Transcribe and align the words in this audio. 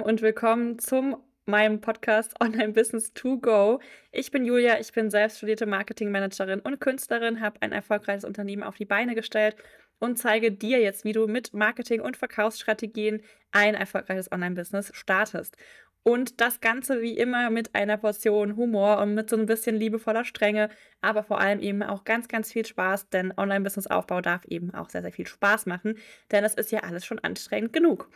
und 0.00 0.22
willkommen 0.22 0.78
zum 0.78 1.16
meinem 1.44 1.80
Podcast 1.80 2.34
Online 2.40 2.72
Business 2.72 3.12
to 3.12 3.38
Go. 3.38 3.80
Ich 4.10 4.30
bin 4.30 4.44
Julia, 4.44 4.80
ich 4.80 4.92
bin 4.92 5.10
selbst 5.10 5.36
studierte 5.36 5.66
Marketingmanagerin 5.66 6.60
und 6.60 6.80
Künstlerin, 6.80 7.40
habe 7.40 7.60
ein 7.60 7.72
erfolgreiches 7.72 8.24
Unternehmen 8.24 8.62
auf 8.62 8.76
die 8.76 8.86
Beine 8.86 9.14
gestellt 9.14 9.56
und 9.98 10.16
zeige 10.16 10.50
dir 10.50 10.80
jetzt, 10.80 11.04
wie 11.04 11.12
du 11.12 11.26
mit 11.26 11.52
Marketing 11.52 12.00
und 12.00 12.16
Verkaufsstrategien 12.16 13.22
ein 13.50 13.74
erfolgreiches 13.74 14.32
Online-Business 14.32 14.92
startest. 14.94 15.56
Und 16.04 16.40
das 16.40 16.60
Ganze 16.60 17.02
wie 17.02 17.16
immer 17.16 17.50
mit 17.50 17.74
einer 17.74 17.96
Portion 17.96 18.56
Humor 18.56 18.98
und 18.98 19.14
mit 19.14 19.28
so 19.28 19.36
ein 19.36 19.46
bisschen 19.46 19.76
liebevoller 19.76 20.24
Strenge, 20.24 20.70
aber 21.00 21.22
vor 21.22 21.40
allem 21.40 21.60
eben 21.60 21.82
auch 21.82 22.04
ganz, 22.04 22.28
ganz 22.28 22.50
viel 22.50 22.66
Spaß, 22.66 23.10
denn 23.10 23.32
Online-Business-Aufbau 23.36 24.20
darf 24.20 24.44
eben 24.46 24.74
auch 24.74 24.90
sehr, 24.90 25.02
sehr 25.02 25.12
viel 25.12 25.26
Spaß 25.26 25.66
machen, 25.66 25.98
denn 26.30 26.44
es 26.44 26.54
ist 26.54 26.72
ja 26.72 26.80
alles 26.80 27.04
schon 27.04 27.18
anstrengend 27.18 27.72
genug. 27.72 28.08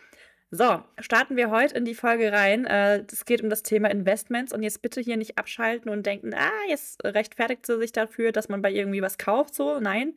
So, 0.53 0.81
starten 1.01 1.37
wir 1.37 1.51
heute 1.51 1.75
in 1.75 1.85
die 1.85 1.95
Folge 1.95 2.31
rein. 2.33 2.67
Äh, 2.67 3.05
es 3.11 3.25
geht 3.25 3.43
um 3.43 3.51
das 3.51 3.65
Thema 3.65 3.91
Investments 3.91 4.53
und 4.53 4.63
jetzt 4.63 4.81
bitte 4.81 5.01
hier 5.01 5.17
nicht 5.17 5.39
abschalten 5.39 5.91
und 5.91 6.07
denken, 6.07 6.33
ah, 6.35 6.69
jetzt 6.69 7.05
rechtfertigt 7.05 7.67
sie 7.67 7.79
sich 7.79 7.91
dafür, 7.91 8.31
dass 8.31 8.49
man 8.49 8.63
bei 8.63 8.71
irgendwie 8.71 9.03
was 9.03 9.19
kauft. 9.19 9.57
So, 9.57 9.81
nein. 9.81 10.15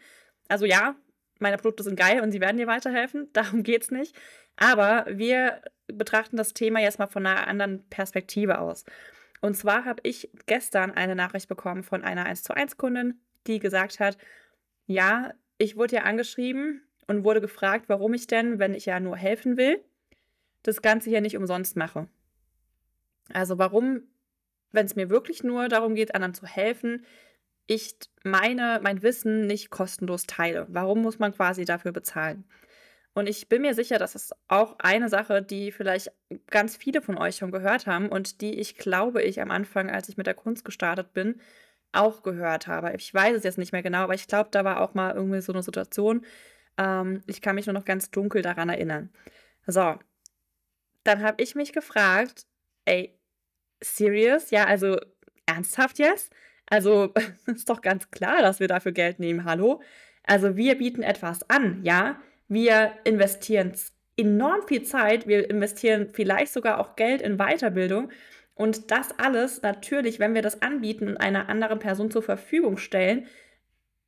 Also 0.48 0.66
ja, 0.66 0.96
meine 1.40 1.58
Produkte 1.58 1.84
sind 1.84 1.98
geil 2.00 2.22
und 2.22 2.32
sie 2.32 2.42
werden 2.42 2.58
dir 2.58 2.68
weiterhelfen. 2.68 3.30
Darum 3.34 3.64
geht 3.64 3.84
es 3.84 3.92
nicht. 3.92 4.16
Aber 4.56 5.06
wir 5.10 5.62
betrachten 5.88 6.38
das 6.38 6.54
Thema 6.54 6.80
jetzt 6.80 7.00
mal 7.00 7.08
von 7.08 7.26
einer 7.26 7.48
anderen 7.48 7.90
Perspektive 7.90 8.60
aus. 8.60 8.86
Und 9.42 9.56
zwar 9.56 9.86
habe 9.86 10.02
ich 10.04 10.30
gestern 10.46 10.92
eine 10.92 11.16
Nachricht 11.16 11.48
bekommen 11.48 11.82
von 11.82 12.04
einer 12.04 12.26
1 12.26 12.44
zu 12.44 12.54
1 12.54 12.78
Kundin, 12.78 13.20
die 13.48 13.58
gesagt 13.58 14.00
hat, 14.00 14.18
ja, 14.86 15.34
ich 15.58 15.76
wurde 15.76 15.96
ja 15.96 16.04
angeschrieben 16.04 16.84
und 17.08 17.24
wurde 17.24 17.42
gefragt, 17.42 17.86
warum 17.88 18.14
ich 18.14 18.28
denn, 18.28 18.60
wenn 18.60 18.76
ich 18.76 18.86
ja 18.86 19.00
nur 19.00 19.18
helfen 19.18 19.58
will, 19.58 19.84
das 20.64 20.82
Ganze 20.82 21.10
hier 21.10 21.22
nicht 21.22 21.38
umsonst 21.38 21.76
mache. 21.76 22.08
Also 23.32 23.58
warum, 23.58 24.02
wenn 24.72 24.86
es 24.86 24.96
mir 24.96 25.10
wirklich 25.10 25.44
nur 25.44 25.68
darum 25.68 25.96
geht, 25.96 26.16
anderen 26.16 26.34
zu 26.34 26.46
helfen, 26.46 27.06
ich 27.68 27.96
meine, 28.24 28.80
mein 28.82 29.04
Wissen 29.04 29.46
nicht 29.46 29.70
kostenlos 29.70 30.26
teile. 30.26 30.66
Warum 30.70 31.02
muss 31.02 31.20
man 31.20 31.34
quasi 31.34 31.66
dafür 31.66 31.92
bezahlen? 31.92 32.46
Und 33.14 33.28
ich 33.28 33.48
bin 33.50 33.62
mir 33.62 33.74
sicher, 33.74 34.00
dass 34.00 34.16
es 34.16 34.32
auch 34.48 34.78
eine 34.80 35.10
Sache, 35.10 35.42
die 35.42 35.72
vielleicht 35.72 36.12
ganz 36.48 36.78
viele 36.78 37.02
von 37.02 37.18
euch 37.18 37.36
schon 37.36 37.52
gehört 37.52 37.86
haben 37.86 38.10
und 38.10 38.42
die 38.42 38.60
ich 38.60 38.76
glaube 38.76 39.22
ich 39.22 39.42
am 39.42 39.52
Anfang, 39.52 39.90
als 39.90 40.10
ich 40.10 40.18
mit 40.18 40.28
der 40.28 40.34
Kunst 40.36 40.66
gestartet 40.66 41.14
bin, 41.14 41.40
auch 41.92 42.24
gehört 42.24 42.68
habe. 42.68 42.94
Ich 42.96 43.14
weiß 43.14 43.36
es 43.36 43.44
jetzt 43.44 43.58
nicht 43.58 43.72
mehr 43.72 43.84
genau, 43.84 44.00
aber 44.00 44.14
ich 44.14 44.28
glaube, 44.28 44.50
da 44.52 44.64
war 44.64 44.82
auch 44.82 44.94
mal 44.94 45.14
irgendwie 45.16 45.42
so 45.42 45.54
eine 45.54 45.64
Situation. 45.64 46.26
Ähm, 46.78 47.22
ich 47.28 47.42
kann 47.42 47.56
mich 47.56 47.66
nur 47.66 47.74
noch 47.74 47.86
ganz 47.86 48.12
dunkel 48.12 48.42
daran 48.42 48.70
erinnern. 48.70 49.10
So, 49.68 49.96
dann 51.04 51.22
habe 51.22 51.42
ich 51.42 51.56
mich 51.56 51.74
gefragt, 51.74 52.46
ey, 52.86 53.18
serious? 53.82 54.52
Ja, 54.52 54.66
also 54.66 54.98
ernsthaft 55.46 56.00
jetzt? 56.00 56.32
Also 56.68 57.14
ist 57.48 57.70
doch 57.70 57.82
ganz 57.82 58.12
klar, 58.12 58.42
dass 58.42 58.60
wir 58.60 58.68
dafür 58.68 58.92
Geld 58.92 59.20
nehmen, 59.20 59.46
hallo? 59.46 59.82
Also 60.24 60.56
wir 60.56 60.78
bieten 60.78 61.02
etwas 61.02 61.50
an, 61.50 61.84
ja? 61.84 62.22
Wir 62.48 62.94
investieren 63.04 63.74
enorm 64.18 64.68
viel 64.68 64.84
Zeit, 64.84 65.28
wir 65.28 65.50
investieren 65.50 66.10
vielleicht 66.14 66.52
sogar 66.52 66.80
auch 66.80 66.96
Geld 66.96 67.22
in 67.22 67.38
Weiterbildung. 67.38 68.12
Und 68.54 68.92
das 68.92 69.18
alles 69.18 69.62
natürlich, 69.62 70.20
wenn 70.20 70.34
wir 70.34 70.42
das 70.42 70.62
anbieten 70.62 71.08
und 71.08 71.18
einer 71.18 71.48
anderen 71.48 71.80
Person 71.80 72.12
zur 72.12 72.22
Verfügung 72.22 72.78
stellen, 72.78 73.28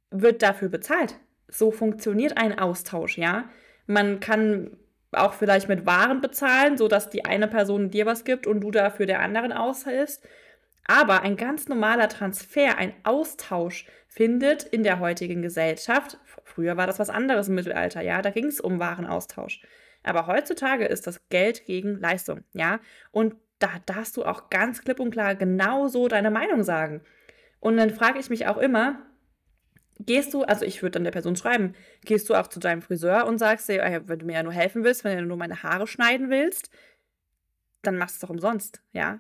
wird 0.09 0.41
dafür 0.41 0.67
bezahlt. 0.67 1.15
So 1.47 1.71
funktioniert 1.71 2.37
ein 2.37 2.59
Austausch, 2.59 3.17
ja. 3.17 3.49
Man 3.87 4.19
kann 4.19 4.77
auch 5.11 5.33
vielleicht 5.33 5.67
mit 5.67 5.85
Waren 5.85 6.21
bezahlen, 6.21 6.77
sodass 6.77 7.09
die 7.09 7.25
eine 7.25 7.47
Person 7.47 7.89
dir 7.89 8.05
was 8.05 8.23
gibt 8.23 8.47
und 8.47 8.61
du 8.61 8.71
dafür 8.71 9.05
der 9.05 9.19
anderen 9.19 9.51
aushilfst. 9.51 10.25
Aber 10.87 11.21
ein 11.21 11.37
ganz 11.37 11.67
normaler 11.67 12.09
Transfer, 12.09 12.77
ein 12.77 12.93
Austausch 13.03 13.85
findet 14.07 14.63
in 14.63 14.83
der 14.83 14.99
heutigen 14.99 15.41
Gesellschaft, 15.41 16.17
früher 16.43 16.75
war 16.75 16.87
das 16.87 16.99
was 16.99 17.09
anderes 17.09 17.47
im 17.47 17.55
Mittelalter, 17.55 18.01
ja, 18.01 18.21
da 18.21 18.29
ging 18.29 18.45
es 18.45 18.59
um 18.59 18.79
Warenaustausch. 18.79 19.61
Aber 20.03 20.27
heutzutage 20.27 20.85
ist 20.85 21.07
das 21.07 21.21
Geld 21.29 21.65
gegen 21.65 21.99
Leistung, 21.99 22.43
ja. 22.53 22.79
Und 23.11 23.35
da 23.59 23.69
darfst 23.85 24.17
du 24.17 24.25
auch 24.25 24.49
ganz 24.49 24.81
klipp 24.81 24.99
und 24.99 25.11
klar 25.11 25.35
genau 25.35 25.87
so 25.87 26.07
deine 26.07 26.31
Meinung 26.31 26.63
sagen. 26.63 27.01
Und 27.59 27.77
dann 27.77 27.91
frage 27.91 28.19
ich 28.19 28.29
mich 28.29 28.47
auch 28.47 28.57
immer, 28.57 29.01
gehst 30.05 30.33
du, 30.33 30.43
also 30.43 30.65
ich 30.65 30.81
würde 30.81 30.91
dann 30.93 31.03
der 31.03 31.11
Person 31.11 31.35
schreiben, 31.35 31.75
gehst 32.05 32.29
du 32.29 32.35
auch 32.35 32.47
zu 32.47 32.59
deinem 32.59 32.81
Friseur 32.81 33.25
und 33.27 33.37
sagst 33.37 33.69
äh, 33.69 34.01
wenn 34.05 34.19
du 34.19 34.25
mir 34.25 34.33
ja 34.33 34.43
nur 34.43 34.53
helfen 34.53 34.83
willst, 34.83 35.03
wenn 35.03 35.17
du 35.17 35.25
nur 35.25 35.37
meine 35.37 35.63
Haare 35.63 35.87
schneiden 35.87 36.29
willst, 36.29 36.69
dann 37.81 37.97
machst 37.97 38.15
du 38.15 38.17
es 38.17 38.21
doch 38.21 38.29
umsonst, 38.29 38.81
ja. 38.91 39.19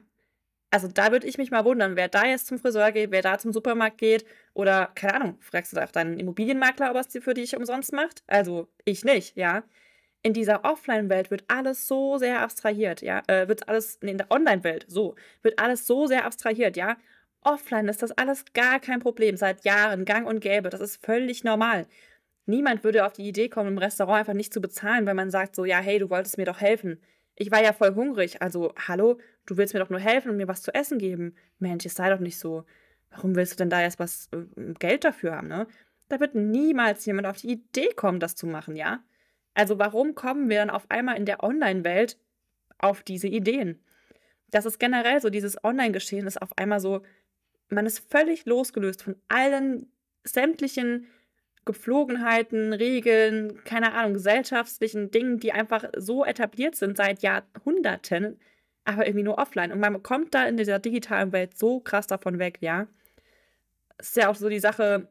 Also 0.73 0.87
da 0.87 1.11
würde 1.11 1.27
ich 1.27 1.37
mich 1.37 1.51
mal 1.51 1.65
wundern, 1.65 1.97
wer 1.97 2.07
da 2.07 2.25
jetzt 2.25 2.47
zum 2.47 2.57
Friseur 2.57 2.93
geht, 2.93 3.11
wer 3.11 3.21
da 3.21 3.37
zum 3.37 3.51
Supermarkt 3.51 3.97
geht 3.97 4.25
oder, 4.53 4.89
keine 4.95 5.15
Ahnung, 5.15 5.37
fragst 5.41 5.73
du 5.73 5.75
da 5.75 5.83
auch 5.83 5.91
deinen 5.91 6.17
Immobilienmakler, 6.17 6.89
ob 6.91 6.95
er 6.95 7.01
es 7.01 7.23
für 7.23 7.33
dich 7.33 7.57
umsonst 7.57 7.91
macht? 7.91 8.23
Also 8.27 8.69
ich 8.85 9.03
nicht, 9.03 9.35
ja. 9.35 9.63
In 10.23 10.33
dieser 10.33 10.63
Offline-Welt 10.63 11.29
wird 11.31 11.43
alles 11.49 11.87
so 11.87 12.17
sehr 12.17 12.41
abstrahiert, 12.41 13.01
ja. 13.01 13.21
Äh, 13.27 13.49
wird 13.49 13.67
alles, 13.67 13.99
nee, 14.01 14.11
in 14.11 14.17
der 14.17 14.31
Online-Welt, 14.31 14.85
so, 14.87 15.15
wird 15.41 15.59
alles 15.59 15.85
so 15.87 16.07
sehr 16.07 16.25
abstrahiert, 16.25 16.77
ja. 16.77 16.95
Offline 17.43 17.87
ist 17.87 18.03
das 18.03 18.11
alles 18.11 18.45
gar 18.53 18.79
kein 18.79 18.99
Problem, 18.99 19.35
seit 19.35 19.65
Jahren 19.65 20.05
gang 20.05 20.27
und 20.27 20.41
gäbe. 20.41 20.69
Das 20.69 20.81
ist 20.81 21.03
völlig 21.03 21.43
normal. 21.43 21.87
Niemand 22.45 22.83
würde 22.83 23.05
auf 23.05 23.13
die 23.13 23.27
Idee 23.27 23.49
kommen, 23.49 23.69
im 23.69 23.77
Restaurant 23.77 24.19
einfach 24.19 24.33
nicht 24.33 24.53
zu 24.53 24.61
bezahlen, 24.61 25.05
wenn 25.05 25.15
man 25.15 25.31
sagt 25.31 25.55
so, 25.55 25.65
ja, 25.65 25.79
hey, 25.79 25.99
du 25.99 26.09
wolltest 26.09 26.37
mir 26.37 26.45
doch 26.45 26.59
helfen. 26.59 26.99
Ich 27.35 27.51
war 27.51 27.63
ja 27.63 27.73
voll 27.73 27.95
hungrig, 27.95 28.41
also 28.41 28.73
hallo, 28.87 29.19
du 29.45 29.57
willst 29.57 29.73
mir 29.73 29.79
doch 29.79 29.89
nur 29.89 29.99
helfen 29.99 30.29
und 30.29 30.37
mir 30.37 30.47
was 30.47 30.61
zu 30.61 30.73
essen 30.73 30.99
geben. 30.99 31.35
Mensch, 31.59 31.85
es 31.85 31.95
sei 31.95 32.09
doch 32.09 32.19
nicht 32.19 32.37
so. 32.37 32.65
Warum 33.09 33.35
willst 33.35 33.53
du 33.53 33.57
denn 33.57 33.69
da 33.69 33.81
jetzt 33.81 33.99
was 33.99 34.29
äh, 34.33 34.73
Geld 34.79 35.03
dafür 35.03 35.35
haben, 35.35 35.47
ne? 35.47 35.67
Da 36.09 36.19
wird 36.19 36.35
niemals 36.35 37.05
jemand 37.05 37.25
auf 37.27 37.37
die 37.37 37.51
Idee 37.51 37.89
kommen, 37.95 38.19
das 38.19 38.35
zu 38.35 38.45
machen, 38.45 38.75
ja? 38.75 39.03
Also 39.53 39.79
warum 39.79 40.15
kommen 40.15 40.49
wir 40.49 40.57
dann 40.57 40.69
auf 40.69 40.89
einmal 40.89 41.17
in 41.17 41.25
der 41.25 41.43
Online-Welt 41.43 42.17
auf 42.77 43.01
diese 43.03 43.27
Ideen? 43.27 43.81
Das 44.49 44.65
ist 44.65 44.79
generell 44.79 45.21
so, 45.21 45.29
dieses 45.29 45.63
Online-Geschehen 45.63 46.27
ist 46.27 46.41
auf 46.41 46.57
einmal 46.57 46.79
so, 46.79 47.01
man 47.71 47.85
ist 47.85 48.09
völlig 48.09 48.45
losgelöst 48.45 49.03
von 49.03 49.15
allen 49.27 49.91
sämtlichen 50.23 51.07
Gepflogenheiten, 51.65 52.73
Regeln, 52.73 53.63
keine 53.63 53.93
Ahnung, 53.93 54.13
gesellschaftlichen 54.13 55.11
Dingen, 55.11 55.39
die 55.39 55.51
einfach 55.51 55.85
so 55.95 56.25
etabliert 56.25 56.75
sind 56.75 56.97
seit 56.97 57.21
Jahrhunderten, 57.21 58.39
aber 58.83 59.05
irgendwie 59.05 59.23
nur 59.23 59.37
offline. 59.37 59.71
Und 59.71 59.79
man 59.79 60.01
kommt 60.01 60.33
da 60.33 60.45
in 60.45 60.57
dieser 60.57 60.79
digitalen 60.79 61.31
Welt 61.31 61.57
so 61.57 61.79
krass 61.79 62.07
davon 62.07 62.39
weg, 62.39 62.57
ja. 62.61 62.87
Es 63.97 64.09
ist 64.09 64.17
ja 64.17 64.29
auch 64.29 64.35
so 64.35 64.49
die 64.49 64.59
Sache 64.59 65.07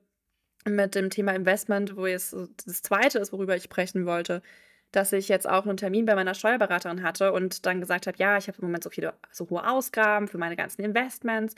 mit 0.68 0.94
dem 0.94 1.10
Thema 1.10 1.34
Investment, 1.34 1.96
wo 1.96 2.06
jetzt 2.06 2.34
das 2.66 2.82
zweite 2.82 3.20
ist, 3.20 3.32
worüber 3.32 3.56
ich 3.56 3.62
sprechen 3.62 4.04
wollte, 4.04 4.42
dass 4.90 5.12
ich 5.12 5.28
jetzt 5.28 5.48
auch 5.48 5.66
einen 5.66 5.76
Termin 5.76 6.04
bei 6.04 6.16
meiner 6.16 6.34
Steuerberaterin 6.34 7.02
hatte 7.02 7.32
und 7.32 7.64
dann 7.64 7.80
gesagt 7.80 8.08
habe, 8.08 8.18
ja, 8.18 8.36
ich 8.36 8.48
habe 8.48 8.58
im 8.58 8.64
Moment 8.66 8.82
so 8.82 8.90
viele, 8.90 9.14
so 9.30 9.48
hohe 9.48 9.66
Ausgaben 9.66 10.26
für 10.26 10.38
meine 10.38 10.56
ganzen 10.56 10.82
Investments 10.82 11.54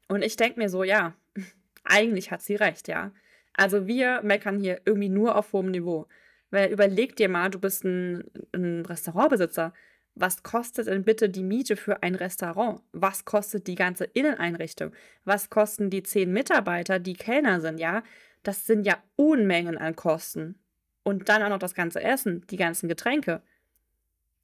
Und 0.07 0.23
ich 0.23 0.37
denke 0.37 0.59
mir 0.59 0.69
so, 0.69 0.83
ja, 0.83 1.13
eigentlich 1.83 2.31
hat 2.31 2.41
sie 2.41 2.55
recht, 2.55 2.87
ja. 2.87 3.11
Also 3.53 3.85
wir 3.87 4.21
meckern 4.23 4.59
hier 4.59 4.81
irgendwie 4.85 5.09
nur 5.09 5.35
auf 5.35 5.53
hohem 5.53 5.71
Niveau. 5.71 6.07
Weil 6.49 6.71
überleg 6.71 7.15
dir 7.15 7.29
mal, 7.29 7.49
du 7.49 7.59
bist 7.59 7.83
ein, 7.83 8.23
ein 8.53 8.85
Restaurantbesitzer 8.85 9.73
was 10.15 10.43
kostet 10.43 10.87
denn 10.87 11.03
bitte 11.03 11.29
die 11.29 11.43
Miete 11.43 11.75
für 11.75 12.01
ein 12.01 12.15
Restaurant? 12.15 12.81
Was 12.93 13.25
kostet 13.25 13.67
die 13.67 13.75
ganze 13.75 14.05
Inneneinrichtung? 14.05 14.93
Was 15.25 15.49
kosten 15.49 15.89
die 15.89 16.03
zehn 16.03 16.31
Mitarbeiter, 16.31 16.99
die 16.99 17.13
Kellner 17.13 17.59
sind, 17.59 17.79
ja? 17.79 18.01
Das 18.43 18.65
sind 18.65 18.85
ja 18.85 18.97
Unmengen 19.17 19.77
an 19.77 19.95
Kosten. 19.95 20.57
Und 21.03 21.27
dann 21.29 21.43
auch 21.43 21.49
noch 21.49 21.59
das 21.59 21.75
ganze 21.75 22.01
Essen, 22.01 22.45
die 22.49 22.57
ganzen 22.57 22.87
Getränke. 22.87 23.41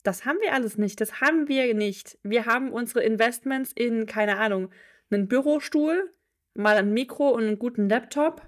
Das 0.04 0.26
haben 0.26 0.40
wir 0.42 0.54
alles 0.54 0.78
nicht. 0.78 1.00
Das 1.00 1.22
haben 1.22 1.48
wir 1.48 1.74
nicht. 1.74 2.18
Wir 2.24 2.46
haben 2.46 2.72
unsere 2.72 3.04
Investments 3.04 3.72
in, 3.72 4.06
keine 4.06 4.38
Ahnung, 4.38 4.70
einen 5.10 5.28
Bürostuhl, 5.28 6.12
mal 6.54 6.76
ein 6.76 6.94
Mikro 6.94 7.30
und 7.30 7.44
einen 7.44 7.60
guten 7.60 7.88
Laptop. 7.88 8.42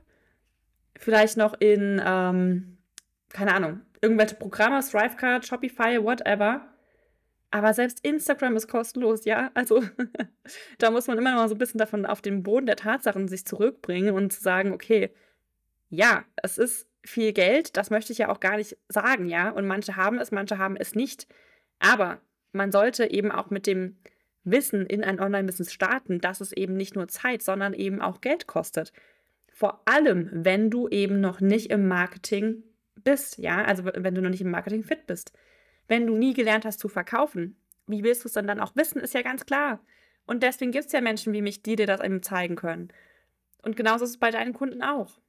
Vielleicht 0.98 1.38
noch 1.38 1.54
in, 1.60 2.02
ähm, 2.04 2.78
keine 3.30 3.54
Ahnung, 3.54 3.82
irgendwelche 4.02 4.36
Programme, 4.36 4.82
Thrivecard, 4.82 5.46
Shopify, 5.46 6.04
whatever. 6.04 6.73
Aber 7.54 7.72
selbst 7.76 8.04
Instagram 8.04 8.56
ist 8.56 8.68
kostenlos, 8.68 9.26
ja. 9.26 9.52
Also 9.54 9.84
da 10.80 10.90
muss 10.90 11.06
man 11.06 11.20
immer 11.20 11.36
noch 11.36 11.48
so 11.48 11.54
ein 11.54 11.60
bisschen 11.60 11.78
davon 11.78 12.08
auf 12.08 12.20
den 12.20 12.42
Boden 12.42 12.66
der 12.66 12.78
Tatsachen 12.78 13.28
sich 13.28 13.46
zurückbringen 13.46 14.16
und 14.16 14.34
sagen, 14.34 14.74
okay, 14.74 15.12
ja, 15.90 16.26
es 16.42 16.58
ist 16.58 16.88
viel 17.06 17.32
Geld, 17.32 17.78
das 17.78 17.92
möchte 17.92 18.12
ich 18.12 18.18
ja 18.18 18.30
auch 18.30 18.40
gar 18.40 18.58
nicht 18.58 18.76
sagen, 18.90 19.28
ja. 19.28 19.52
Und 19.52 19.68
manche 19.68 19.96
haben 19.96 20.18
es, 20.18 20.32
manche 20.32 20.58
haben 20.58 20.76
es 20.76 20.96
nicht. 20.96 21.28
Aber 21.78 22.22
man 22.54 22.72
sollte 22.72 23.12
eben 23.12 23.32
auch 23.32 23.52
mit 23.52 23.68
dem 23.68 23.98
Wissen 24.44 24.88
in 24.88 25.04
ein 25.04 25.20
Online-Business 25.20 25.72
starten, 25.72 26.20
dass 26.20 26.42
es 26.42 26.54
eben 26.54 26.76
nicht 26.76 26.96
nur 26.96 27.08
Zeit, 27.08 27.44
sondern 27.44 27.76
eben 27.76 28.02
auch 28.02 28.20
Geld 28.22 28.48
kostet. 28.48 28.94
Vor 29.52 29.84
allem, 29.86 30.28
wenn 30.34 30.72
du 30.72 30.90
eben 30.90 31.22
noch 31.22 31.40
nicht 31.40 31.70
im 31.70 31.88
Marketing 31.88 32.64
bist, 33.04 33.38
ja, 33.38 33.64
also 33.64 33.86
wenn 33.86 34.16
du 34.16 34.24
noch 34.24 34.32
nicht 34.32 34.42
im 34.42 34.50
Marketing 34.50 34.84
fit 34.84 35.06
bist. 35.06 35.34
Wenn 35.88 36.08
du 36.08 36.16
nie 36.16 36.34
gelernt 36.34 36.66
hast 36.66 36.80
zu 36.80 36.88
verkaufen, 36.88 37.58
wie 37.88 38.04
willst 38.04 38.24
du 38.24 38.28
es 38.28 38.34
dann 38.34 38.60
auch 38.60 38.76
wissen, 38.76 39.02
ist 39.02 39.14
ja 39.14 39.22
ganz 39.22 39.46
klar. 39.46 39.80
Und 40.26 40.44
deswegen 40.44 40.72
gibt 40.72 40.86
es 40.86 40.92
ja 40.92 41.02
Menschen 41.02 41.34
wie 41.34 41.42
mich, 41.42 41.64
die 41.64 41.76
dir 41.76 41.88
das 41.88 42.02
eben 42.02 42.24
zeigen 42.24 42.56
können. 42.56 42.90
Und 43.62 43.76
genauso 43.76 44.06
ist 44.06 44.12
es 44.12 44.18
bei 44.18 44.32
deinen 44.32 44.54
Kunden 44.54 44.82
auch. 44.82 45.20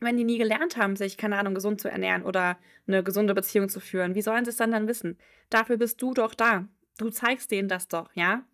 Wenn 0.00 0.16
die 0.16 0.24
nie 0.24 0.38
gelernt 0.38 0.76
haben, 0.76 0.96
sich, 0.96 1.16
keine 1.16 1.38
Ahnung, 1.38 1.54
gesund 1.54 1.80
zu 1.80 1.90
ernähren 1.90 2.22
oder 2.22 2.58
eine 2.86 3.02
gesunde 3.02 3.34
Beziehung 3.34 3.68
zu 3.68 3.80
führen, 3.80 4.14
wie 4.14 4.22
sollen 4.22 4.44
sie 4.44 4.50
es 4.50 4.56
dann 4.56 4.70
dann 4.70 4.86
wissen? 4.86 5.18
Dafür 5.50 5.76
bist 5.76 6.00
du 6.00 6.14
doch 6.14 6.34
da. 6.34 6.68
Du 6.98 7.10
zeigst 7.10 7.50
denen 7.50 7.68
das 7.68 7.88
doch, 7.88 8.10
ja? 8.14 8.44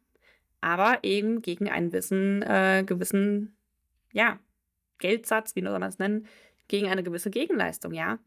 Aber 0.61 1.01
eben 1.03 1.43
gegen 1.43 1.69
einen 1.69 1.91
gewissen, 1.91 2.43
äh, 2.43 2.83
gewissen, 2.87 3.57
ja, 4.13 4.39
Geldsatz, 4.99 5.55
wie 5.55 5.63
soll 5.63 5.79
man 5.79 5.89
es 5.89 5.99
nennen, 5.99 6.27
gegen 6.69 6.89
eine 6.89 7.03
gewisse 7.03 7.31
Gegenleistung, 7.31 7.93
ja? 7.93 8.19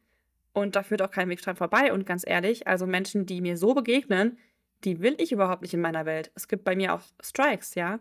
Und 0.57 0.75
da 0.75 0.81
führt 0.81 1.03
auch 1.03 1.11
kein 1.11 1.29
Weg 1.29 1.39
dran 1.39 1.55
vorbei. 1.55 1.93
Und 1.93 2.07
ganz 2.07 2.23
ehrlich, 2.25 2.65
also 2.65 2.87
Menschen, 2.87 3.27
die 3.27 3.41
mir 3.41 3.57
so 3.57 3.75
begegnen, 3.75 4.39
die 4.83 5.01
will 5.01 5.15
ich 5.19 5.31
überhaupt 5.31 5.61
nicht 5.61 5.75
in 5.75 5.81
meiner 5.81 6.07
Welt. 6.07 6.31
Es 6.33 6.47
gibt 6.47 6.63
bei 6.63 6.75
mir 6.75 6.95
auch 6.95 7.01
Strikes, 7.21 7.75
ja. 7.75 7.99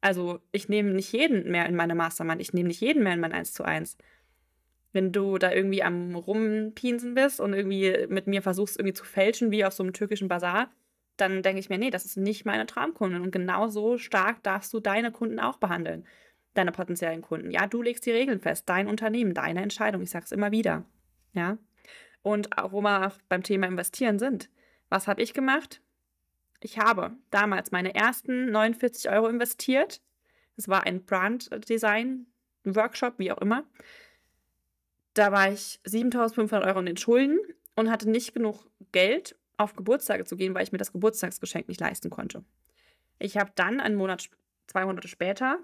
Also 0.00 0.40
ich 0.50 0.70
nehme 0.70 0.92
nicht 0.92 1.12
jeden 1.12 1.50
mehr 1.50 1.66
in 1.66 1.76
meine 1.76 1.94
Mastermind, 1.94 2.40
ich 2.40 2.54
nehme 2.54 2.68
nicht 2.68 2.80
jeden 2.80 3.02
mehr 3.02 3.12
in 3.12 3.20
mein 3.20 3.34
1 3.34 3.52
zu 3.52 3.62
1. 3.62 3.98
Wenn 4.94 5.12
du 5.12 5.36
da 5.36 5.52
irgendwie 5.52 5.82
am 5.82 6.14
Rumpinsen 6.14 7.12
bist 7.12 7.40
und 7.40 7.52
irgendwie 7.52 8.06
mit 8.08 8.26
mir 8.26 8.40
versuchst, 8.40 8.78
irgendwie 8.78 8.94
zu 8.94 9.04
fälschen, 9.04 9.50
wie 9.50 9.66
auf 9.66 9.74
so 9.74 9.82
einem 9.82 9.92
türkischen 9.92 10.28
Bazar, 10.28 10.70
dann 11.18 11.42
denke 11.42 11.60
ich 11.60 11.68
mir, 11.68 11.76
nee, 11.76 11.90
das 11.90 12.06
ist 12.06 12.16
nicht 12.16 12.46
meine 12.46 12.64
Traumkundin. 12.64 13.20
Und 13.20 13.32
genauso 13.32 13.98
stark 13.98 14.42
darfst 14.42 14.72
du 14.72 14.80
deine 14.80 15.12
Kunden 15.12 15.40
auch 15.40 15.58
behandeln, 15.58 16.06
deine 16.54 16.72
potenziellen 16.72 17.20
Kunden. 17.20 17.50
Ja, 17.50 17.66
du 17.66 17.82
legst 17.82 18.06
die 18.06 18.12
Regeln 18.12 18.40
fest, 18.40 18.66
dein 18.66 18.88
Unternehmen, 18.88 19.34
deine 19.34 19.60
Entscheidung. 19.60 20.00
Ich 20.00 20.10
sage 20.10 20.24
es 20.24 20.32
immer 20.32 20.52
wieder. 20.52 20.86
Ja. 21.34 21.58
Und 22.22 22.58
auch, 22.58 22.72
wo 22.72 22.80
wir 22.80 23.12
beim 23.28 23.42
Thema 23.42 23.66
Investieren 23.66 24.18
sind. 24.18 24.50
Was 24.88 25.06
habe 25.06 25.22
ich 25.22 25.34
gemacht? 25.34 25.80
Ich 26.60 26.78
habe 26.78 27.16
damals 27.30 27.70
meine 27.70 27.94
ersten 27.94 28.50
49 28.50 29.10
Euro 29.10 29.28
investiert. 29.28 30.00
Es 30.56 30.68
war 30.68 30.84
ein 30.84 31.04
Brand 31.04 31.50
Design 31.68 32.26
Workshop, 32.64 33.14
wie 33.18 33.30
auch 33.30 33.38
immer. 33.38 33.64
Da 35.14 35.32
war 35.32 35.52
ich 35.52 35.80
7500 35.84 36.66
Euro 36.66 36.80
in 36.80 36.86
den 36.86 36.96
Schulden 36.96 37.38
und 37.76 37.90
hatte 37.90 38.10
nicht 38.10 38.34
genug 38.34 38.68
Geld, 38.92 39.36
auf 39.56 39.74
Geburtstage 39.74 40.24
zu 40.24 40.36
gehen, 40.36 40.54
weil 40.54 40.62
ich 40.62 40.72
mir 40.72 40.78
das 40.78 40.92
Geburtstagsgeschenk 40.92 41.68
nicht 41.68 41.80
leisten 41.80 42.10
konnte. 42.10 42.44
Ich 43.18 43.36
habe 43.36 43.52
dann 43.54 43.80
einen 43.80 43.96
Monat, 43.96 44.30
zwei 44.66 44.84
Monate 44.84 45.08
später 45.08 45.58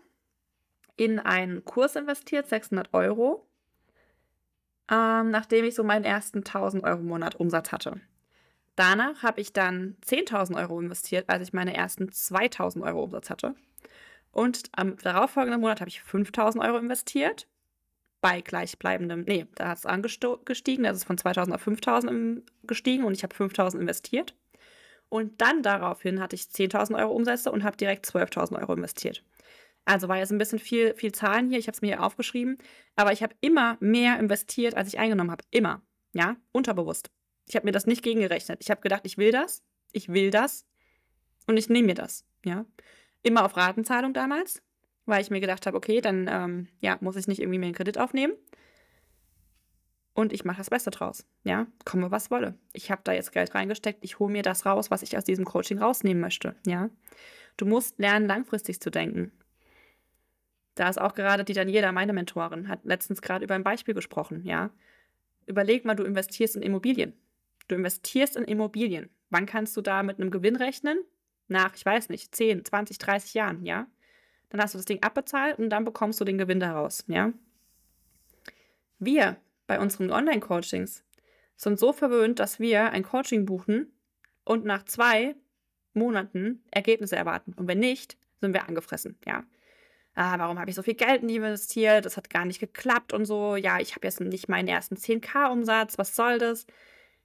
in 0.96 1.18
einen 1.18 1.64
Kurs 1.64 1.96
investiert, 1.96 2.48
600 2.48 2.92
Euro, 2.92 3.48
ähm, 4.90 5.30
nachdem 5.30 5.64
ich 5.64 5.74
so 5.74 5.84
meinen 5.84 6.04
ersten 6.04 6.38
1000 6.38 6.84
Euro 6.84 6.98
im 6.98 7.06
Monat 7.06 7.36
Umsatz 7.36 7.72
hatte. 7.72 8.00
Danach 8.76 9.22
habe 9.22 9.40
ich 9.40 9.52
dann 9.52 9.96
10.000 10.04 10.56
Euro 10.56 10.80
investiert, 10.80 11.28
als 11.28 11.46
ich 11.46 11.52
meine 11.52 11.74
ersten 11.74 12.08
2.000 12.08 12.82
Euro 12.82 13.04
Umsatz 13.04 13.30
hatte. 13.30 13.54
Und 14.32 14.62
am 14.72 14.96
darauffolgenden 14.96 15.60
Monat 15.60 15.80
habe 15.80 15.88
ich 15.88 16.00
5.000 16.00 16.64
Euro 16.66 16.78
investiert. 16.78 17.46
Bei 18.20 18.40
gleichbleibendem, 18.40 19.22
nee, 19.22 19.46
da 19.54 19.68
hat 19.68 19.78
es 19.78 19.86
angestiegen, 19.86 20.84
das 20.84 20.96
ist 20.96 21.04
von 21.04 21.18
2.000 21.18 21.54
auf 21.54 21.66
5.000 21.66 22.42
gestiegen 22.64 23.04
und 23.04 23.12
ich 23.12 23.22
habe 23.22 23.34
5.000 23.34 23.78
investiert. 23.78 24.34
Und 25.08 25.40
dann 25.40 25.62
daraufhin 25.62 26.20
hatte 26.20 26.34
ich 26.34 26.42
10.000 26.42 26.98
Euro 26.98 27.12
Umsätze 27.12 27.52
und 27.52 27.62
habe 27.62 27.76
direkt 27.76 28.06
12.000 28.06 28.58
Euro 28.58 28.74
investiert. 28.74 29.22
Also 29.84 30.08
war 30.08 30.16
jetzt 30.16 30.32
ein 30.32 30.38
bisschen 30.38 30.58
viel, 30.58 30.94
viel 30.94 31.12
Zahlen 31.12 31.48
hier, 31.50 31.58
ich 31.58 31.66
habe 31.66 31.74
es 31.74 31.82
mir 31.82 31.88
hier 31.88 32.02
aufgeschrieben, 32.02 32.58
aber 32.96 33.12
ich 33.12 33.22
habe 33.22 33.34
immer 33.40 33.76
mehr 33.80 34.18
investiert, 34.18 34.74
als 34.74 34.88
ich 34.88 34.98
eingenommen 34.98 35.30
habe. 35.30 35.44
Immer. 35.50 35.82
Ja, 36.12 36.36
unterbewusst. 36.52 37.10
Ich 37.46 37.56
habe 37.56 37.66
mir 37.66 37.72
das 37.72 37.86
nicht 37.86 38.02
gegengerechnet. 38.02 38.58
Ich 38.62 38.70
habe 38.70 38.80
gedacht, 38.80 39.02
ich 39.04 39.18
will 39.18 39.32
das, 39.32 39.62
ich 39.92 40.08
will 40.08 40.30
das 40.30 40.64
und 41.46 41.56
ich 41.56 41.68
nehme 41.68 41.88
mir 41.88 41.94
das. 41.94 42.24
Ja, 42.44 42.64
immer 43.22 43.44
auf 43.44 43.56
Ratenzahlung 43.56 44.14
damals, 44.14 44.62
weil 45.06 45.20
ich 45.20 45.30
mir 45.30 45.40
gedacht 45.40 45.66
habe, 45.66 45.76
okay, 45.76 46.00
dann 46.00 46.28
ähm, 46.30 46.68
ja, 46.80 46.96
muss 47.00 47.16
ich 47.16 47.26
nicht 47.26 47.40
irgendwie 47.40 47.58
mehr 47.58 47.66
einen 47.66 47.74
Kredit 47.74 47.98
aufnehmen. 47.98 48.34
Und 50.14 50.32
ich 50.32 50.44
mache 50.44 50.58
das 50.58 50.70
Beste 50.70 50.90
draus. 50.90 51.26
Ja, 51.42 51.66
komme 51.84 52.12
was 52.12 52.30
wolle. 52.30 52.56
Ich 52.72 52.90
habe 52.92 53.02
da 53.04 53.12
jetzt 53.12 53.32
Geld 53.32 53.52
reingesteckt. 53.54 53.98
Ich 54.02 54.20
hole 54.20 54.32
mir 54.32 54.42
das 54.42 54.64
raus, 54.64 54.90
was 54.90 55.02
ich 55.02 55.18
aus 55.18 55.24
diesem 55.24 55.44
Coaching 55.44 55.78
rausnehmen 55.78 56.20
möchte. 56.20 56.54
Ja, 56.64 56.88
du 57.56 57.66
musst 57.66 57.98
lernen, 57.98 58.28
langfristig 58.28 58.80
zu 58.80 58.90
denken. 58.90 59.32
Da 60.74 60.88
ist 60.88 61.00
auch 61.00 61.14
gerade 61.14 61.44
die 61.44 61.52
Daniela, 61.52 61.92
meine 61.92 62.12
Mentorin, 62.12 62.68
hat 62.68 62.84
letztens 62.84 63.22
gerade 63.22 63.44
über 63.44 63.54
ein 63.54 63.62
Beispiel 63.62 63.94
gesprochen. 63.94 64.44
Ja, 64.44 64.70
überleg 65.46 65.84
mal, 65.84 65.94
du 65.94 66.04
investierst 66.04 66.56
in 66.56 66.62
Immobilien. 66.62 67.14
Du 67.68 67.76
investierst 67.76 68.36
in 68.36 68.44
Immobilien. 68.44 69.08
Wann 69.30 69.46
kannst 69.46 69.76
du 69.76 69.80
da 69.80 70.02
mit 70.02 70.20
einem 70.20 70.30
Gewinn 70.30 70.56
rechnen? 70.56 70.98
Nach, 71.48 71.74
ich 71.74 71.84
weiß 71.84 72.08
nicht, 72.08 72.34
10, 72.34 72.64
20, 72.64 72.98
30 72.98 73.34
Jahren, 73.34 73.64
ja? 73.64 73.86
Dann 74.50 74.60
hast 74.60 74.74
du 74.74 74.78
das 74.78 74.86
Ding 74.86 75.02
abbezahlt 75.02 75.58
und 75.58 75.70
dann 75.70 75.84
bekommst 75.84 76.20
du 76.20 76.24
den 76.24 76.38
Gewinn 76.38 76.60
daraus, 76.60 77.04
ja? 77.06 77.32
Wir 78.98 79.36
bei 79.66 79.80
unseren 79.80 80.10
Online-Coachings 80.10 81.04
sind 81.56 81.78
so 81.78 81.92
verwöhnt, 81.92 82.38
dass 82.38 82.58
wir 82.60 82.90
ein 82.90 83.02
Coaching 83.02 83.46
buchen 83.46 83.92
und 84.44 84.64
nach 84.64 84.84
zwei 84.84 85.36
Monaten 85.92 86.62
Ergebnisse 86.70 87.16
erwarten. 87.16 87.52
Und 87.54 87.68
wenn 87.68 87.78
nicht, 87.78 88.16
sind 88.40 88.52
wir 88.52 88.68
angefressen, 88.68 89.18
ja? 89.26 89.44
Ah, 90.14 90.38
warum 90.38 90.58
habe 90.58 90.70
ich 90.70 90.76
so 90.76 90.82
viel 90.82 90.94
Geld 90.94 91.22
investiert? 91.22 92.04
Das 92.04 92.16
hat 92.16 92.30
gar 92.30 92.44
nicht 92.44 92.60
geklappt 92.60 93.12
und 93.12 93.24
so. 93.24 93.56
Ja, 93.56 93.80
ich 93.80 93.96
habe 93.96 94.06
jetzt 94.06 94.20
nicht 94.20 94.48
meinen 94.48 94.68
ersten 94.68 94.94
10k-Umsatz. 94.94 95.98
Was 95.98 96.14
soll 96.14 96.38
das? 96.38 96.66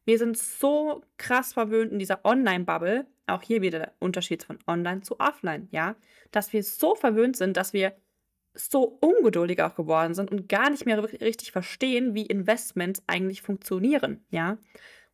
Wir 0.05 0.17
sind 0.17 0.37
so 0.37 1.03
krass 1.17 1.53
verwöhnt 1.53 1.91
in 1.91 1.99
dieser 1.99 2.25
Online-Bubble, 2.25 3.05
auch 3.27 3.43
hier 3.43 3.61
wieder 3.61 3.77
der 3.77 3.93
Unterschied 3.99 4.43
von 4.43 4.57
Online 4.65 5.01
zu 5.01 5.19
Offline, 5.19 5.67
ja, 5.69 5.95
dass 6.31 6.51
wir 6.51 6.63
so 6.63 6.95
verwöhnt 6.95 7.37
sind, 7.37 7.57
dass 7.57 7.73
wir 7.73 7.93
so 8.55 8.97
ungeduldig 9.01 9.61
auch 9.61 9.75
geworden 9.75 10.15
sind 10.15 10.31
und 10.31 10.49
gar 10.49 10.71
nicht 10.71 10.87
mehr 10.87 11.03
richtig 11.03 11.51
verstehen, 11.51 12.15
wie 12.15 12.25
Investments 12.25 13.03
eigentlich 13.05 13.43
funktionieren, 13.43 14.25
ja. 14.31 14.57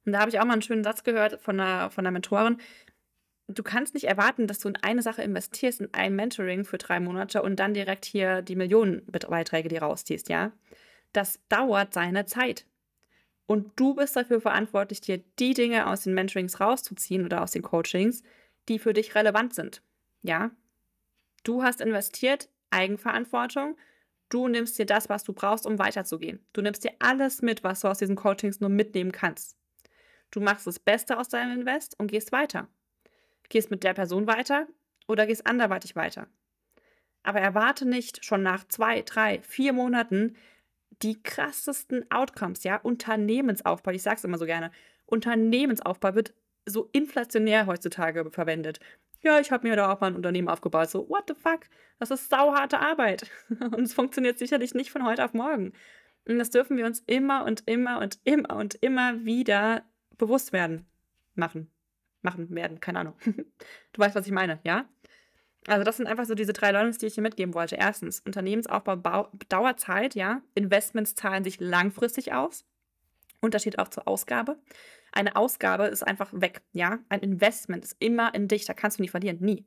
Und 0.06 0.14
da 0.14 0.20
habe 0.20 0.30
ich 0.30 0.40
auch 0.40 0.46
mal 0.46 0.54
einen 0.54 0.62
schönen 0.62 0.84
Satz 0.84 1.04
gehört 1.04 1.42
von 1.42 1.60
einer, 1.60 1.90
von 1.90 2.06
einer 2.06 2.12
Mentorin. 2.12 2.58
Du 3.48 3.62
kannst 3.62 3.94
nicht 3.94 4.06
erwarten, 4.06 4.48
dass 4.48 4.60
du 4.60 4.70
in 4.70 4.76
eine 4.78 5.04
Sache 5.04 5.22
investierst, 5.22 5.82
in 5.82 5.94
ein 5.94 6.16
Mentoring 6.16 6.66
für 6.66 6.80
drei 6.80 7.00
Monate 7.00 7.44
und 7.44 7.60
dann 7.60 7.74
direkt 7.76 8.06
hier 8.06 8.42
die 8.42 8.56
Millionenbeiträge 8.56 9.70
dir 9.70 9.84
rausziehst, 9.84 10.30
ja. 10.30 10.52
Das 11.14 11.40
dauert 11.48 11.94
seine 11.94 12.26
Zeit. 12.26 12.66
Und 13.48 13.72
du 13.76 13.94
bist 13.94 14.16
dafür 14.16 14.42
verantwortlich, 14.42 15.02
dir 15.02 15.24
die 15.40 15.54
Dinge 15.54 15.88
aus 15.88 16.02
den 16.02 16.14
Mentorings 16.14 16.60
rauszuziehen 16.60 17.26
oder 17.26 17.44
aus 17.44 17.52
den 17.52 17.62
Coachings, 17.62 18.24
die 18.68 18.80
für 18.80 18.94
dich 18.94 19.14
relevant 19.16 19.54
sind. 19.54 19.82
Ja? 20.24 20.52
Du 21.44 21.64
hast 21.64 21.82
investiert, 21.82 22.50
Eigenverantwortung. 22.72 23.78
Du 24.30 24.48
nimmst 24.48 24.80
dir 24.80 24.88
das, 24.88 25.08
was 25.10 25.24
du 25.24 25.34
brauchst, 25.34 25.68
um 25.68 25.78
weiterzugehen. 25.78 26.44
Du 26.54 26.62
nimmst 26.62 26.84
dir 26.84 26.94
alles 27.00 27.44
mit, 27.44 27.64
was 27.64 27.82
du 27.82 27.88
aus 27.88 28.00
diesen 28.00 28.16
Coachings 28.16 28.60
nur 28.60 28.72
mitnehmen 28.72 29.12
kannst. 29.12 29.56
Du 30.32 30.42
machst 30.42 30.66
das 30.66 30.80
Beste 30.80 31.20
aus 31.20 31.30
deinem 31.30 31.60
Invest 31.60 31.98
und 32.00 32.08
gehst 32.08 32.32
weiter. 32.32 32.68
Gehst 33.50 33.72
mit 33.72 33.84
der 33.84 33.94
Person 33.94 34.28
weiter 34.28 34.68
oder 35.08 35.26
gehst 35.26 35.46
anderweitig 35.48 35.96
weiter. 35.96 36.28
Aber 37.24 37.40
erwarte 37.40 37.88
nicht 37.88 38.24
schon 38.24 38.44
nach 38.44 38.68
zwei, 38.68 39.02
drei, 39.02 39.42
vier 39.42 39.74
Monaten, 39.74 40.36
die 41.02 41.22
krassesten 41.22 42.10
Outcomes, 42.12 42.64
ja, 42.64 42.78
Unternehmensaufbau, 42.78 43.92
ich 43.92 44.04
sage 44.04 44.18
es 44.18 44.24
immer 44.24 44.38
so 44.38 44.46
gerne, 44.46 44.72
Unternehmensaufbau 45.06 46.16
wird 46.16 46.34
so 46.66 46.90
inflationär 46.92 47.66
heutzutage 47.68 48.30
verwendet. 48.32 48.80
Ja, 49.22 49.40
ich 49.40 49.52
habe 49.52 49.68
mir 49.68 49.76
da 49.76 49.92
auch 49.92 50.02
mal 50.02 50.08
ein 50.08 50.16
Unternehmen 50.16 50.50
aufgebaut. 50.50 50.90
So, 50.90 51.10
what 51.10 51.26
the 51.28 51.34
fuck? 51.34 51.62
Das 52.00 52.12
ist 52.12 52.30
sauharte 52.30 52.80
Arbeit. 52.80 53.30
Und 53.50 53.82
es 53.82 53.94
funktioniert 53.94 54.38
sicherlich 54.38 54.74
nicht 54.74 54.92
von 54.92 55.06
heute 55.06 55.26
auf 55.26 55.34
morgen. 55.34 55.74
Und 56.28 56.40
das 56.40 56.50
dürfen 56.50 56.78
wir 56.78 56.86
uns 56.86 57.04
immer 57.06 57.46
und 57.46 57.64
immer 57.68 58.00
und 58.00 58.20
immer 58.24 58.56
und 58.56 58.76
immer 58.76 59.26
wieder 59.26 59.84
bewusst 60.18 60.54
werden. 60.54 60.88
Machen. 61.36 61.70
Machen 62.26 62.54
werden, 62.54 62.80
keine 62.82 63.00
Ahnung. 63.00 63.14
du 63.26 64.00
weißt, 64.02 64.16
was 64.16 64.26
ich 64.26 64.34
meine, 64.34 64.60
ja? 64.64 64.86
Also 65.68 65.84
das 65.84 65.98
sind 65.98 66.08
einfach 66.08 66.26
so 66.26 66.36
diese 66.36 66.54
drei 66.54 66.72
Learnings, 66.72 66.98
die 66.98 67.08
ich 67.08 67.16
hier 67.16 67.24
mitgeben 67.24 67.54
wollte. 67.54 67.76
Erstens, 67.76 68.20
Unternehmensaufbau 68.20 69.32
dauert 69.50 69.80
Zeit, 69.80 70.16
ja. 70.16 70.42
Investments 70.54 71.16
zahlen 71.16 71.44
sich 71.44 71.60
langfristig 71.60 72.34
aus. 72.34 72.66
Unterschied 73.42 73.80
auch 73.80 73.88
zur 73.88 74.08
Ausgabe. 74.08 74.58
Eine 75.12 75.36
Ausgabe 75.36 75.86
ist 75.86 76.04
einfach 76.04 76.30
weg, 76.34 76.62
ja. 76.74 77.00
Ein 77.10 77.22
Investment 77.22 77.86
ist 77.86 77.96
immer 78.00 78.34
in 78.36 78.48
dich, 78.48 78.66
da 78.66 78.74
kannst 78.74 79.00
du 79.00 79.04
nie 79.04 79.10
verlieren, 79.10 79.38
nie. 79.40 79.66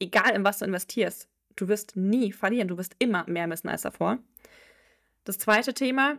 Egal 0.00 0.34
in 0.34 0.44
was 0.44 0.58
du 0.58 0.64
investierst, 0.64 1.28
du 1.56 1.68
wirst 1.68 1.96
nie 1.96 2.32
verlieren, 2.32 2.68
du 2.68 2.76
wirst 2.76 2.96
immer 2.98 3.24
mehr 3.28 3.46
müssen 3.46 3.68
als 3.68 3.82
davor. 3.82 4.18
Das 5.24 5.38
zweite 5.38 5.72
Thema, 5.72 6.18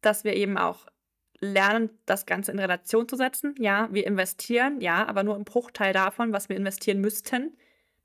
dass 0.00 0.24
wir 0.24 0.34
eben 0.34 0.56
auch 0.56 0.86
lernen, 1.42 1.90
das 2.06 2.24
Ganze 2.24 2.52
in 2.52 2.58
Relation 2.58 3.08
zu 3.08 3.16
setzen. 3.16 3.54
Ja, 3.58 3.88
wir 3.90 4.06
investieren, 4.06 4.80
ja, 4.80 5.06
aber 5.06 5.24
nur 5.24 5.36
im 5.36 5.44
Bruchteil 5.44 5.92
davon, 5.92 6.32
was 6.32 6.48
wir 6.48 6.56
investieren 6.56 7.00
müssten, 7.00 7.56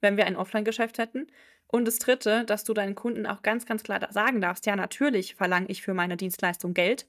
wenn 0.02 0.18
wir 0.18 0.26
ein 0.26 0.36
Offline-Geschäft 0.36 0.98
hätten. 0.98 1.28
Und 1.68 1.86
das 1.86 2.00
Dritte, 2.00 2.46
dass 2.46 2.64
du 2.64 2.74
deinen 2.74 2.96
Kunden 2.96 3.26
auch 3.28 3.44
ganz, 3.44 3.66
ganz 3.66 3.84
klar 3.84 4.06
sagen 4.12 4.42
darfst, 4.42 4.66
ja, 4.66 4.76
natürlich 4.76 5.36
verlange 5.36 5.68
ich 5.68 5.84
für 5.84 5.94
meine 5.94 6.18
Dienstleistung 6.18 6.74
Geld, 6.74 7.08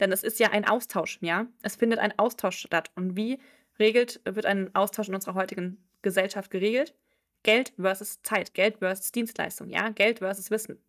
denn 0.00 0.12
es 0.12 0.22
ist 0.22 0.38
ja 0.40 0.50
ein 0.50 0.66
Austausch, 0.66 1.18
ja. 1.20 1.46
Es 1.62 1.76
findet 1.76 1.98
ein 1.98 2.18
Austausch 2.18 2.58
statt. 2.58 2.90
Und 2.96 3.16
wie 3.16 3.38
regelt, 3.78 4.20
wird 4.24 4.46
ein 4.46 4.74
Austausch 4.74 5.08
in 5.08 5.14
unserer 5.14 5.34
heutigen 5.34 5.76
Gesellschaft 6.00 6.50
geregelt? 6.50 6.94
Geld 7.42 7.74
versus 7.78 8.22
Zeit, 8.22 8.54
Geld 8.54 8.78
versus 8.78 9.12
Dienstleistung, 9.12 9.68
ja, 9.68 9.90
Geld 9.90 10.20
versus 10.20 10.50
Wissen. 10.50 10.82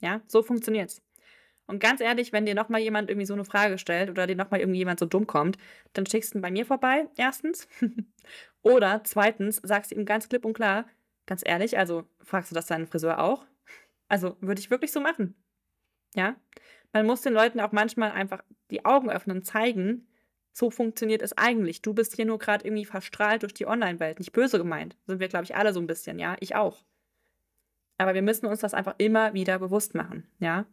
Ja, 0.00 0.20
so 0.26 0.42
funktioniert's. 0.42 1.00
Und 1.66 1.78
ganz 1.78 2.00
ehrlich, 2.00 2.32
wenn 2.32 2.44
dir 2.44 2.54
nochmal 2.54 2.80
jemand 2.80 3.08
irgendwie 3.08 3.26
so 3.26 3.34
eine 3.34 3.44
Frage 3.44 3.78
stellt 3.78 4.10
oder 4.10 4.26
dir 4.26 4.36
nochmal 4.36 4.60
irgendwie 4.60 4.80
jemand 4.80 5.00
so 5.00 5.06
dumm 5.06 5.26
kommt, 5.26 5.58
dann 5.92 6.06
schickst 6.06 6.34
du 6.34 6.38
ihn 6.38 6.42
bei 6.42 6.50
mir 6.50 6.66
vorbei, 6.66 7.08
erstens. 7.16 7.68
oder 8.62 9.02
zweitens, 9.04 9.56
sagst 9.62 9.90
du 9.90 9.94
ihm 9.94 10.04
ganz 10.04 10.28
klipp 10.28 10.44
und 10.44 10.54
klar, 10.54 10.86
ganz 11.26 11.42
ehrlich, 11.44 11.78
also 11.78 12.04
fragst 12.20 12.50
du 12.50 12.54
das 12.54 12.66
deinen 12.66 12.86
Friseur 12.86 13.20
auch? 13.20 13.46
Also 14.08 14.36
würde 14.40 14.60
ich 14.60 14.70
wirklich 14.70 14.92
so 14.92 15.00
machen. 15.00 15.34
Ja? 16.14 16.36
Man 16.92 17.06
muss 17.06 17.22
den 17.22 17.32
Leuten 17.32 17.60
auch 17.60 17.72
manchmal 17.72 18.12
einfach 18.12 18.42
die 18.70 18.84
Augen 18.84 19.10
öffnen, 19.10 19.42
zeigen, 19.42 20.06
so 20.52 20.70
funktioniert 20.70 21.22
es 21.22 21.36
eigentlich. 21.38 21.80
Du 21.80 21.94
bist 21.94 22.16
hier 22.16 22.26
nur 22.26 22.38
gerade 22.38 22.66
irgendwie 22.66 22.84
verstrahlt 22.84 23.42
durch 23.42 23.54
die 23.54 23.66
Online-Welt. 23.66 24.18
Nicht 24.18 24.32
böse 24.32 24.58
gemeint. 24.58 24.96
Sind 25.06 25.20
wir, 25.20 25.28
glaube 25.28 25.44
ich, 25.44 25.56
alle 25.56 25.72
so 25.72 25.80
ein 25.80 25.86
bisschen, 25.86 26.18
ja? 26.18 26.36
Ich 26.40 26.54
auch. 26.54 26.84
Aber 27.96 28.14
wir 28.14 28.22
müssen 28.22 28.46
uns 28.46 28.60
das 28.60 28.74
einfach 28.74 28.94
immer 28.98 29.32
wieder 29.32 29.58
bewusst 29.58 29.94
machen, 29.94 30.26
ja? 30.38 30.66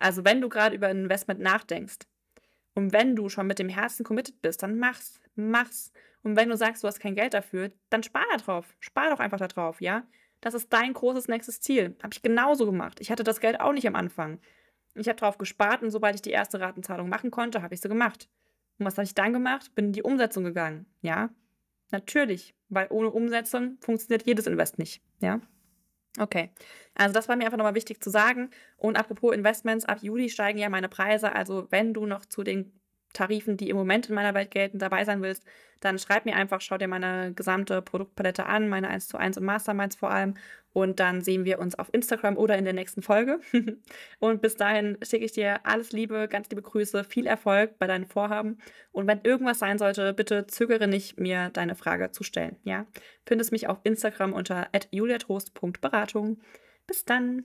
Also 0.00 0.24
wenn 0.24 0.40
du 0.40 0.48
gerade 0.48 0.74
über 0.74 0.88
ein 0.88 1.04
Investment 1.04 1.40
nachdenkst 1.40 1.98
und 2.74 2.92
wenn 2.92 3.14
du 3.14 3.28
schon 3.28 3.46
mit 3.46 3.58
dem 3.58 3.68
Herzen 3.68 4.02
committed 4.02 4.40
bist, 4.40 4.62
dann 4.62 4.78
mach's, 4.78 5.20
mach's. 5.36 5.92
Und 6.22 6.36
wenn 6.36 6.48
du 6.48 6.56
sagst, 6.56 6.82
du 6.82 6.88
hast 6.88 7.00
kein 7.00 7.14
Geld 7.14 7.34
dafür, 7.34 7.70
dann 7.90 8.02
spar 8.02 8.24
da 8.30 8.38
drauf. 8.38 8.74
Spar 8.80 9.10
doch 9.10 9.20
einfach 9.20 9.38
da 9.38 9.46
drauf, 9.46 9.80
ja? 9.80 10.06
Das 10.40 10.54
ist 10.54 10.72
dein 10.72 10.94
großes 10.94 11.28
nächstes 11.28 11.60
Ziel. 11.60 11.96
Habe 12.02 12.14
ich 12.14 12.22
genauso 12.22 12.64
gemacht. 12.64 12.98
Ich 13.00 13.10
hatte 13.10 13.24
das 13.24 13.40
Geld 13.40 13.60
auch 13.60 13.72
nicht 13.72 13.86
am 13.86 13.94
Anfang. 13.94 14.40
Ich 14.94 15.06
habe 15.06 15.18
drauf 15.18 15.36
gespart 15.36 15.82
und 15.82 15.90
sobald 15.90 16.14
ich 16.14 16.22
die 16.22 16.30
erste 16.30 16.60
Ratenzahlung 16.60 17.10
machen 17.10 17.30
konnte, 17.30 17.62
habe 17.62 17.74
ich 17.74 17.80
sie 17.82 17.88
gemacht. 17.88 18.28
Und 18.78 18.86
was 18.86 18.96
habe 18.96 19.04
ich 19.04 19.14
dann 19.14 19.34
gemacht? 19.34 19.74
Bin 19.74 19.86
in 19.86 19.92
die 19.92 20.02
Umsetzung 20.02 20.44
gegangen. 20.44 20.86
Ja, 21.02 21.28
natürlich, 21.90 22.54
weil 22.70 22.86
ohne 22.88 23.10
Umsetzung 23.10 23.76
funktioniert 23.80 24.26
jedes 24.26 24.46
Invest 24.46 24.78
nicht. 24.78 25.02
Ja. 25.20 25.40
Okay, 26.20 26.50
also 26.94 27.14
das 27.14 27.28
war 27.28 27.36
mir 27.36 27.46
einfach 27.46 27.56
nochmal 27.56 27.74
wichtig 27.74 28.02
zu 28.02 28.10
sagen. 28.10 28.50
Und 28.76 28.98
apropos 28.98 29.34
Investments, 29.34 29.86
ab 29.86 30.02
Juli 30.02 30.28
steigen 30.28 30.58
ja 30.58 30.68
meine 30.68 30.90
Preise. 30.90 31.32
Also 31.34 31.66
wenn 31.70 31.94
du 31.94 32.04
noch 32.04 32.26
zu 32.26 32.42
den 32.42 32.78
Tarifen, 33.12 33.56
die 33.56 33.70
im 33.70 33.76
Moment 33.76 34.08
in 34.08 34.14
meiner 34.14 34.34
Welt 34.34 34.50
gelten, 34.50 34.78
dabei 34.78 35.04
sein 35.04 35.22
willst, 35.22 35.44
dann 35.80 35.98
schreib 35.98 36.26
mir 36.26 36.36
einfach, 36.36 36.60
schau 36.60 36.76
dir 36.76 36.88
meine 36.88 37.32
gesamte 37.32 37.80
Produktpalette 37.82 38.46
an, 38.46 38.68
meine 38.68 38.88
1 38.88 39.08
zu 39.08 39.16
1 39.16 39.38
und 39.38 39.44
Masterminds 39.44 39.96
vor 39.96 40.10
allem. 40.10 40.34
Und 40.72 41.00
dann 41.00 41.20
sehen 41.20 41.44
wir 41.44 41.58
uns 41.58 41.76
auf 41.76 41.88
Instagram 41.92 42.36
oder 42.36 42.56
in 42.56 42.64
der 42.64 42.74
nächsten 42.74 43.02
Folge. 43.02 43.40
und 44.20 44.40
bis 44.40 44.54
dahin 44.54 44.98
schicke 45.02 45.24
ich 45.24 45.32
dir 45.32 45.66
alles 45.66 45.90
Liebe, 45.90 46.28
ganz 46.28 46.48
liebe 46.50 46.62
Grüße, 46.62 47.02
viel 47.02 47.26
Erfolg 47.26 47.78
bei 47.78 47.86
deinen 47.86 48.06
Vorhaben. 48.06 48.58
Und 48.92 49.06
wenn 49.08 49.20
irgendwas 49.24 49.58
sein 49.58 49.78
sollte, 49.78 50.12
bitte 50.12 50.46
zögere 50.46 50.86
nicht, 50.86 51.18
mir 51.18 51.50
deine 51.52 51.74
Frage 51.74 52.12
zu 52.12 52.22
stellen. 52.22 52.56
Ja? 52.62 52.86
Findest 53.26 53.50
mich 53.50 53.66
auf 53.66 53.78
Instagram 53.82 54.32
unter 54.32 54.68
juliatrost.beratung. 54.92 56.40
Bis 56.86 57.04
dann! 57.04 57.44